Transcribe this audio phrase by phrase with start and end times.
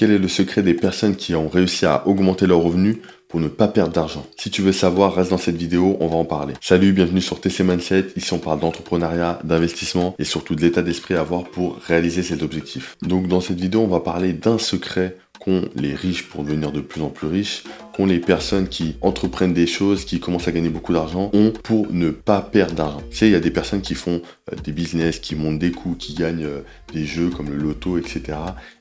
[0.00, 2.96] quel est le secret des personnes qui ont réussi à augmenter leurs revenus
[3.28, 4.26] pour ne pas perdre d'argent?
[4.38, 6.54] Si tu veux savoir, reste dans cette vidéo, on va en parler.
[6.62, 8.06] Salut, bienvenue sur TC Mindset.
[8.16, 12.42] Ici, on parle d'entrepreneuriat, d'investissement et surtout de l'état d'esprit à avoir pour réaliser cet
[12.42, 12.96] objectif.
[13.02, 16.80] Donc, dans cette vidéo, on va parler d'un secret qu'ont les riches pour devenir de
[16.80, 17.64] plus en plus riches,
[17.94, 21.92] qu'ont les personnes qui entreprennent des choses, qui commencent à gagner beaucoup d'argent, ont pour
[21.92, 23.02] ne pas perdre d'argent.
[23.10, 25.72] Tu sais, il y a des personnes qui font euh, des business, qui montent des
[25.72, 26.60] coups, qui gagnent euh,
[26.94, 28.38] des jeux comme le loto, etc.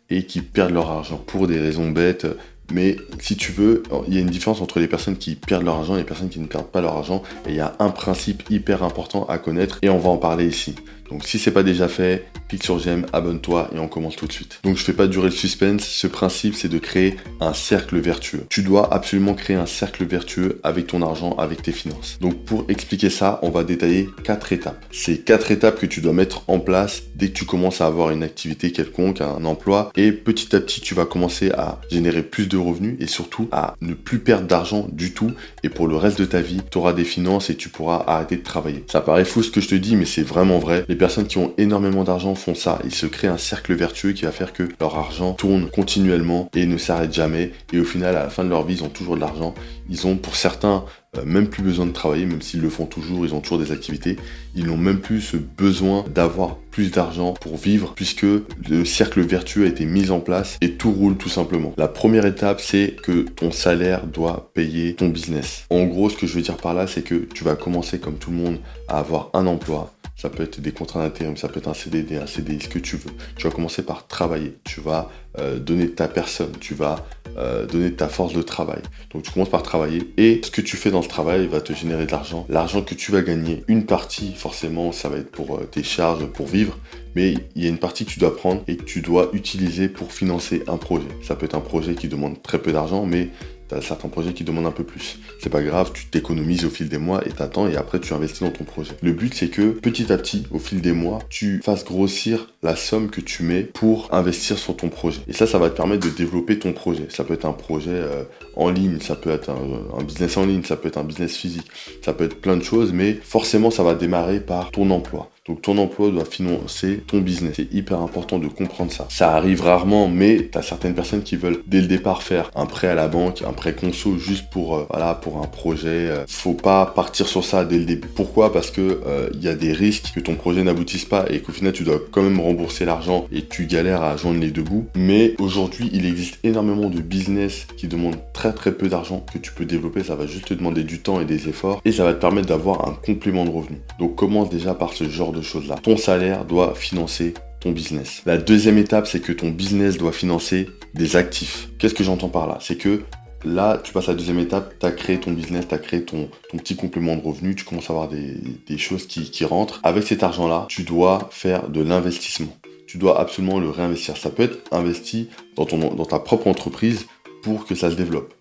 [0.10, 2.28] et qui perdent leur argent pour des raisons bêtes.
[2.72, 5.76] Mais si tu veux, il y a une différence entre les personnes qui perdent leur
[5.76, 7.24] argent et les personnes qui ne perdent pas leur argent.
[7.48, 10.48] Et il y a un principe hyper important à connaître et on va en parler
[10.48, 10.76] ici.
[11.10, 14.32] Donc si c'est pas déjà fait, clique sur j'aime, abonne-toi et on commence tout de
[14.32, 14.60] suite.
[14.64, 18.46] Donc je fais pas durer le suspense, ce principe c'est de créer un cercle vertueux.
[18.50, 22.18] Tu dois absolument créer un cercle vertueux avec ton argent, avec tes finances.
[22.22, 24.84] Donc pour expliquer ça, on va détailler quatre étapes.
[24.92, 28.12] C'est quatre étapes que tu dois mettre en place dès que tu commences à avoir
[28.12, 32.48] une activité quelconque, un emploi et petit à petit tu vas commencer à générer plus
[32.48, 35.32] de revenus et surtout à ne plus perdre d'argent du tout
[35.64, 38.38] et pour le reste de ta vie, tu auras des finances et tu pourras arrêter
[38.38, 38.84] de travailler.
[38.88, 41.54] Ça paraît fou ce que je te dis mais c'est vraiment vrai personnes qui ont
[41.58, 42.78] énormément d'argent font ça.
[42.84, 46.68] Ils se créent un cercle vertueux qui va faire que leur argent tourne continuellement et
[46.68, 47.54] ne s'arrête jamais.
[47.74, 49.56] Et au final, à la fin de leur vie, ils ont toujours de l'argent.
[49.90, 50.86] Ils ont, pour certains,
[51.18, 53.72] euh, même plus besoin de travailler, même s'ils le font toujours, ils ont toujours des
[53.72, 54.18] activités.
[54.56, 59.66] Ils n'ont même plus ce besoin d'avoir plus d'argent pour vivre puisque le cercle vertueux
[59.66, 61.74] a été mis en place et tout roule tout simplement.
[61.78, 65.66] La première étape, c'est que ton salaire doit payer ton business.
[65.72, 68.18] En gros, ce que je veux dire par là, c'est que tu vas commencer comme
[68.18, 71.60] tout le monde à avoir un emploi ça peut être des contrats d'intérim, ça peut
[71.60, 73.12] être un CDD, un CDI, ce que tu veux.
[73.38, 74.58] Tu vas commencer par travailler.
[74.66, 76.52] Tu vas euh, donner ta personne.
[76.60, 77.06] Tu vas
[77.38, 78.82] euh, donner ta force de travail.
[79.14, 81.72] Donc tu commences par travailler et ce que tu fais dans ce travail va te
[81.72, 82.46] générer de l'argent.
[82.50, 86.26] L'argent que tu vas gagner, une partie forcément, ça va être pour euh, tes charges,
[86.26, 86.78] pour vivre.
[87.16, 89.88] Mais il y a une partie que tu dois prendre et que tu dois utiliser
[89.88, 91.08] pour financer un projet.
[91.24, 93.30] Ça peut être un projet qui demande très peu d'argent, mais
[93.70, 95.20] T'as certains projets qui demandent un peu plus.
[95.40, 98.42] C'est pas grave, tu t'économises au fil des mois et t'attends et après tu investis
[98.42, 98.94] dans ton projet.
[99.02, 102.76] Le but c'est que petit à petit, au fil des mois, tu fasses grossir la
[102.76, 105.22] somme que tu mets pour investir sur ton projet.
[105.28, 107.06] Et ça, ça va te permettre de développer ton projet.
[107.10, 108.24] Ça peut être un projet euh,
[108.60, 111.68] en ligne, ça peut être un, business en ligne, ça peut être un business physique,
[112.04, 115.30] ça peut être plein de choses, mais forcément ça va démarrer par ton emploi.
[115.48, 117.54] Donc ton emploi doit financer ton business.
[117.56, 119.08] C'est hyper important de comprendre ça.
[119.10, 122.68] Ça arrive rarement, mais tu as certaines personnes qui veulent dès le départ faire un
[122.68, 125.88] prêt à la banque, un prêt conso juste pour euh, voilà pour un projet.
[125.88, 128.10] Euh, faut pas partir sur ça dès le début.
[128.10, 128.54] Pourquoi?
[128.54, 131.52] Parce que euh, il y a des risques que ton projet n'aboutisse pas et qu'au
[131.52, 134.86] final tu dois quand même rembourser l'argent et tu galères à joindre les deux bouts.
[134.96, 139.52] Mais aujourd'hui, il existe énormément de business qui demandent très très peu d'argent que tu
[139.52, 140.04] peux développer.
[140.04, 142.48] Ça va juste te demander du temps et des efforts et ça va te permettre
[142.48, 143.78] d'avoir un complément de revenu.
[144.00, 145.76] Donc commence déjà par ce genre de choses-là.
[145.82, 148.22] Ton salaire doit financer ton business.
[148.26, 151.70] La deuxième étape, c'est que ton business doit financer des actifs.
[151.78, 152.58] Qu'est-ce que j'entends par là?
[152.62, 153.02] C'est que
[153.44, 156.04] là, tu passes à la deuxième étape, tu as créé ton business, tu as créé
[156.04, 159.80] ton, ton, petit complément de revenu, tu commences à avoir des, choses qui, qui rentrent.
[159.84, 162.56] Avec cet argent-là, tu dois faire de l'investissement.
[162.88, 164.18] Tu dois absolument le réinvestir.
[164.18, 167.06] Ça peut être investi dans, ton, dans ta propre entreprise
[167.44, 168.34] pour que ça se développe.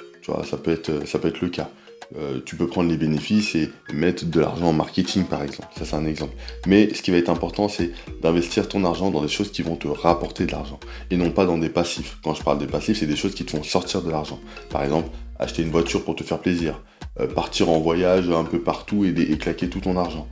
[0.44, 1.71] Ça peut être, ça peut être le cas.
[2.16, 5.69] Euh, tu peux prendre les bénéfices et mettre de l'argent en marketing par exemple.
[5.77, 6.34] Ça c'est un exemple.
[6.66, 7.91] Mais ce qui va être important c'est
[8.22, 10.81] d'investir ton argent dans des choses qui vont te rapporter de l'argent
[11.11, 12.17] et non pas dans des passifs.
[12.25, 14.41] Quand je parle des passifs, c'est des choses qui te font sortir de l'argent.
[14.71, 16.81] Par exemple, acheter une voiture pour te faire plaisir,
[17.21, 20.28] euh, partir en voyage un peu partout et, et claquer tout ton argent.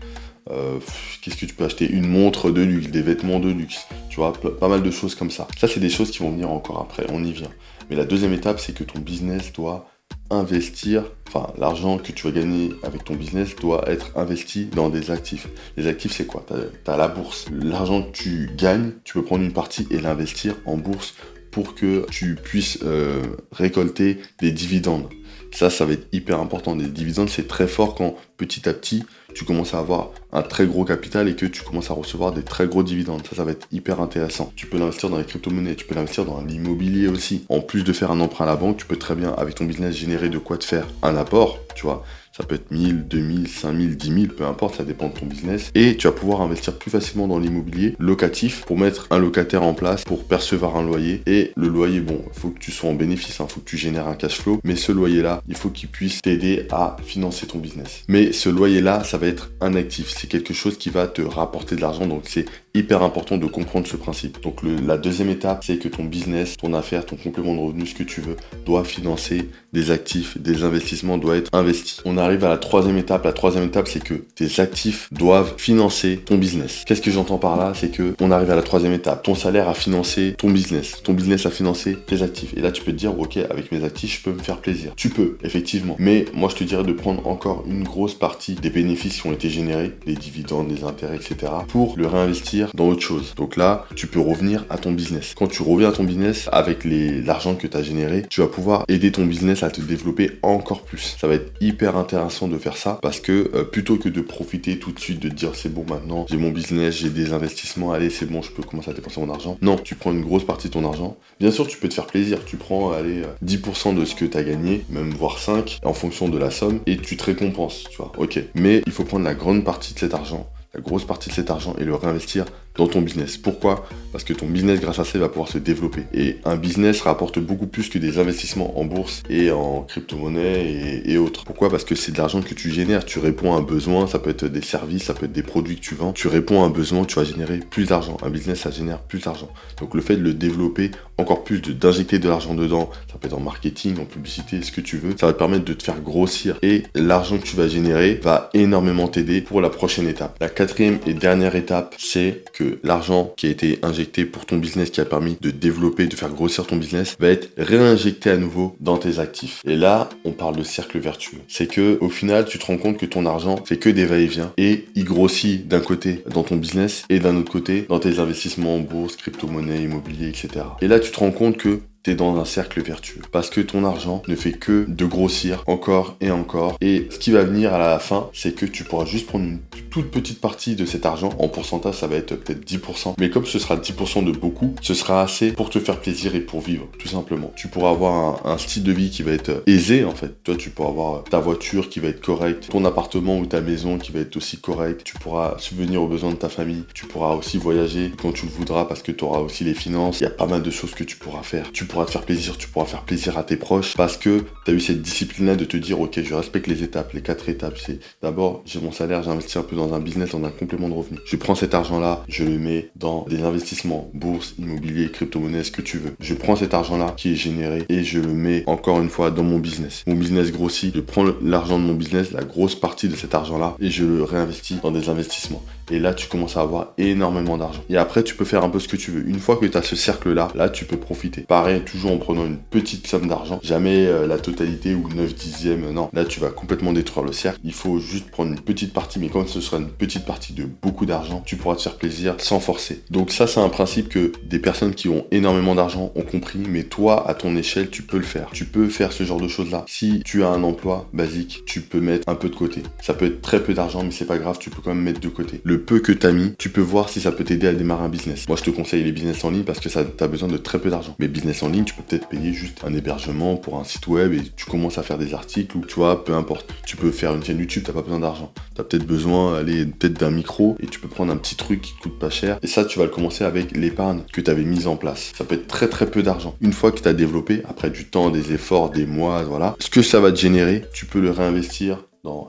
[0.51, 0.79] Euh,
[1.23, 1.89] qu'est-ce que tu peux acheter?
[1.91, 5.31] Une montre de luxe, des vêtements de luxe, tu vois, pas mal de choses comme
[5.31, 5.49] ça.
[5.59, 7.51] Ça, c'est des choses qui vont venir encore après, on y vient.
[7.91, 9.89] Mais la deuxième étape, c'est que ton business doit
[10.31, 15.11] investir, enfin l'argent que tu vas gagner avec ton business doit être investi dans des
[15.11, 15.49] actifs.
[15.77, 16.45] Les actifs c'est quoi?
[16.49, 17.47] Tu as, la bourse.
[17.53, 21.15] L'argent que tu gagnes, tu peux prendre une partie et l'investir en bourse
[21.53, 25.09] pour que tu puisses euh, récolter des dividendes.
[25.53, 26.77] Ça, ça va être hyper important.
[26.77, 30.67] Des dividendes, c'est très fort quand petit à petit, tu commences à avoir un très
[30.67, 33.27] gros capital et que tu commences à recevoir des très gros dividendes.
[33.29, 34.53] Ça, ça va être hyper intéressant.
[34.57, 37.45] Tu peux l'investir dans les crypto-monnaies, tu peux l'investir dans l'immobilier aussi.
[37.49, 39.65] En plus de faire un emprunt à la banque, tu peux très bien, avec ton
[39.65, 42.05] business, générer de quoi te faire un apport, tu vois.
[42.37, 45.71] Ça peut être 1000, 2000, 5000, 10 000, peu importe, ça dépend de ton business.
[45.75, 49.73] Et tu vas pouvoir investir plus facilement dans l'immobilier locatif pour mettre un locataire en
[49.73, 51.23] place, pour percevoir un loyer.
[51.27, 53.71] Et le loyer, bon, il faut que tu sois en bénéfice, il hein, faut que
[53.71, 54.61] tu génères un cash flow.
[54.65, 58.05] Mais ce loyer-là, il faut qu'il puisse t'aider à financer ton business.
[58.07, 60.13] Mais ce loyer-là, ça va être un actif.
[60.15, 62.07] C'est quelque chose qui va te rapporter de l'argent.
[62.07, 62.45] Donc c'est
[62.75, 64.43] hyper important de comprendre ce principe.
[64.43, 67.95] Donc la deuxième étape, c'est que ton business, ton affaire, ton complément de revenu, ce
[67.95, 68.37] que tu veux,
[68.67, 72.01] doit financer des actifs, des investissements, doit être investi.
[72.05, 73.25] On a arrive à la troisième étape.
[73.25, 76.83] La troisième étape, c'est que tes actifs doivent financer ton business.
[76.87, 77.73] Qu'est-ce que j'entends par là?
[77.75, 79.23] C'est que on arrive à la troisième étape.
[79.23, 81.03] Ton salaire a financé ton business.
[81.03, 82.53] Ton business a financé tes actifs.
[82.57, 84.93] Et là, tu peux te dire, ok, avec mes actifs, je peux me faire plaisir.
[84.97, 85.97] Tu peux, effectivement.
[85.99, 89.33] Mais moi, je te dirais de prendre encore une grosse partie des bénéfices qui ont
[89.33, 93.35] été générés, des dividendes, des intérêts, etc., pour le réinvestir dans autre chose.
[93.37, 95.35] Donc là, tu peux revenir à ton business.
[95.37, 98.85] Quand tu reviens à ton business avec l'argent que tu as généré, tu vas pouvoir
[98.89, 101.17] aider ton business à te développer encore plus.
[101.21, 104.79] Ça va être hyper intéressant de faire ça parce que euh, plutôt que de profiter
[104.79, 108.11] tout de suite de dire c'est bon maintenant, j'ai mon business, j'ai des investissements, allez
[108.11, 109.59] c'est bon, je peux commencer à dépenser mon argent.
[109.61, 111.17] Non, tu prends une grosse partie de ton argent.
[111.41, 112.39] Bien sûr, tu peux te faire plaisir.
[112.45, 116.29] Tu prends allez 10% de ce que tu as gagné, même voire 5 en fonction
[116.29, 118.13] de la somme et tu te récompenses, tu vois.
[118.19, 118.41] OK.
[118.55, 121.51] Mais il faut prendre la grande partie de cet argent la grosse partie de cet
[121.51, 122.45] argent et le réinvestir
[122.77, 123.37] dans ton business.
[123.37, 123.87] Pourquoi?
[124.13, 126.05] Parce que ton business, grâce à ça, va pouvoir se développer.
[126.15, 131.19] Et un business rapporte beaucoup plus que des investissements en bourse et en crypto-monnaie et,
[131.19, 131.45] autres.
[131.45, 131.71] Pourquoi?
[131.71, 133.05] Parce que c'est de l'argent que tu génères.
[133.05, 135.77] Tu réponds à un besoin, ça peut être des services, ça peut être des produits
[135.77, 136.13] que tu vends.
[136.13, 138.17] Tu réponds à un besoin, tu vas générer plus d'argent.
[138.23, 139.51] Un business, ça génère plus d'argent.
[139.81, 143.37] Donc le fait de le développer encore plus, d'injecter de, l'argent dedans, ça peut être
[143.37, 146.01] en marketing, en publicité, ce que tu veux, ça va te permettre de te faire
[146.01, 146.59] grossir.
[146.63, 150.37] Et l'argent que tu vas générer va énormément t'aider pour la prochaine étape.
[150.41, 154.91] La quatrième et dernière étape, c'est que l'argent qui a été injecté pour ton business,
[154.91, 158.77] qui a permis de développer, de faire grossir ton business, va être réinjecté à nouveau
[158.81, 159.61] dans tes actifs.
[159.65, 161.39] Et là, on parle de cercle vertueux.
[161.49, 164.53] C'est que au final, tu te rends compte que ton argent fait que des va-et-vient
[164.57, 168.77] et il grossit d'un côté dans ton business et d'un autre côté dans tes investissements
[168.77, 170.49] en bourse, crypto-monnaie, immobilier, etc.
[170.81, 171.81] Et là, tu te rends compte que
[172.15, 173.23] dans un cercle vertueux.
[173.33, 176.77] Parce que ton argent ne fait que de grossir encore et encore.
[176.81, 179.59] Et ce qui va venir à la fin, c'est que tu pourras juste prendre une
[179.91, 181.31] toute petite partie de cet argent.
[181.39, 183.15] En pourcentage, ça va être peut-être 10%.
[183.19, 186.41] Mais comme ce sera 10% de beaucoup, ce sera assez pour te faire plaisir et
[186.41, 187.53] pour vivre, tout simplement.
[187.57, 190.43] Tu pourras avoir un, style de vie qui va être aisé, en fait.
[190.45, 193.99] Toi, tu pourras avoir ta voiture qui va être correcte, ton appartement ou ta maison
[193.99, 195.03] qui va être aussi correcte.
[195.05, 196.85] Tu pourras subvenir aux besoins de ta famille.
[196.95, 200.21] Tu pourras aussi voyager quand tu le voudras parce que tu auras aussi les finances.
[200.21, 201.71] Il y a pas mal de choses que tu pourras faire.
[201.73, 204.71] Tu pourras te faire plaisir, tu pourras faire plaisir à tes proches parce que tu
[204.71, 207.79] as eu cette discipline-là de te dire, ok, je respecte les étapes, les quatre étapes.
[207.79, 210.95] C'est d'abord, j'ai mon salaire, j'investis un peu dans un business, dans un complément de
[210.95, 211.19] revenu.
[211.25, 215.83] Je prends cet argent-là, je le mets dans des investissements, bourse, immobilier, crypto-monnaie, ce que
[215.83, 216.15] tu veux.
[216.21, 219.43] Je prends cet argent-là qui est généré et je le mets encore une fois dans
[219.43, 220.03] mon business.
[220.07, 223.77] Mon business grossit, je prends l'argent de mon business, la grosse partie de cet argent-là
[223.81, 225.63] et je le réinvestis dans des investissements.
[225.91, 227.83] Et là, tu commences à avoir énormément d'argent.
[227.89, 229.29] Et après, tu peux faire un peu ce que tu veux.
[229.29, 231.43] Une fois que tu as ce cercle-là, là, tu peux profiter.
[231.43, 233.61] Pareil, toujours en prenant une petite somme d'argent.
[233.63, 235.91] Jamais euh, la totalité ou 9 dixièmes.
[235.93, 237.61] Non, là, tu vas complètement détruire le cercle.
[237.65, 239.19] Il faut juste prendre une petite partie.
[239.19, 242.35] Mais quand ce sera une petite partie de beaucoup d'argent, tu pourras te faire plaisir
[242.39, 243.03] sans forcer.
[243.11, 246.59] Donc ça, c'est un principe que des personnes qui ont énormément d'argent ont compris.
[246.69, 248.51] Mais toi, à ton échelle, tu peux le faire.
[248.53, 249.85] Tu peux faire ce genre de choses-là.
[249.89, 252.83] Si tu as un emploi basique, tu peux mettre un peu de côté.
[253.01, 254.59] Ça peut être très peu d'argent, mais c'est pas grave.
[254.61, 257.09] Tu peux quand même mettre de côté peu que tu as mis, tu peux voir
[257.09, 258.47] si ça peut t'aider à démarrer un business.
[258.49, 260.79] Moi, je te conseille les business en ligne parce que ça as besoin de très
[260.79, 261.15] peu d'argent.
[261.19, 264.33] Mais business en ligne, tu peux peut-être payer juste un hébergement pour un site web
[264.33, 266.73] et tu commences à faire des articles ou tu vois, peu importe.
[266.85, 268.53] Tu peux faire une chaîne YouTube, t'as pas besoin d'argent.
[268.75, 271.83] Tu as peut-être besoin aller peut-être d'un micro et tu peux prendre un petit truc
[271.83, 272.59] qui coûte pas cher.
[272.63, 275.33] Et ça, tu vas le commencer avec l'épargne que tu avais mise en place.
[275.37, 276.55] Ça peut être très très peu d'argent.
[276.61, 279.91] Une fois que tu as développé, après du temps, des efforts, des mois, voilà, ce
[279.91, 281.99] que ça va te générer, tu peux le réinvestir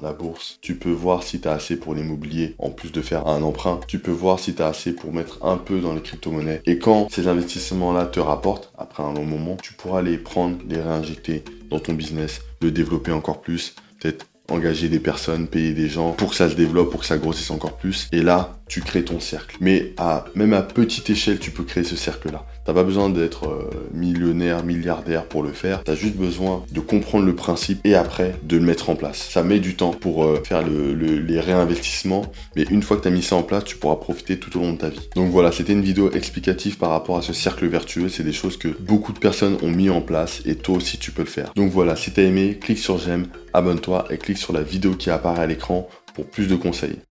[0.01, 0.57] la bourse.
[0.61, 3.79] Tu peux voir si tu as assez pour l'immobilier, en plus de faire un emprunt.
[3.87, 6.61] Tu peux voir si tu as assez pour mettre un peu dans les crypto-monnaies.
[6.65, 10.81] Et quand ces investissements-là te rapportent, après un long moment, tu pourras les prendre, les
[10.81, 16.11] réinjecter dans ton business, le développer encore plus, peut-être engager des personnes, payer des gens
[16.11, 18.07] pour que ça se développe, pour que ça grossisse encore plus.
[18.11, 19.57] Et là, tu crées ton cercle.
[19.61, 22.45] Mais à, même à petite échelle, tu peux créer ce cercle-là.
[22.65, 25.83] T'as pas besoin d'être euh, millionnaire, milliardaire pour le faire.
[25.83, 29.27] T'as juste besoin de comprendre le principe et après de le mettre en place.
[29.29, 32.23] Ça met du temps pour euh, faire les réinvestissements,
[32.55, 34.61] mais une fois que tu as mis ça en place, tu pourras profiter tout au
[34.61, 35.09] long de ta vie.
[35.15, 38.09] Donc voilà, c'était une vidéo explicative par rapport à ce cercle vertueux.
[38.09, 41.11] C'est des choses que beaucoup de personnes ont mis en place et toi aussi tu
[41.11, 41.53] peux le faire.
[41.55, 45.09] Donc voilà, si t'as aimé, clique sur j'aime, abonne-toi et clique sur la vidéo qui
[45.09, 46.97] apparaît à l'écran pour plus de conseils.